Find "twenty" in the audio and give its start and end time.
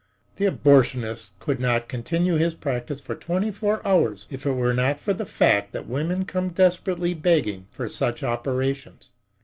3.13-3.51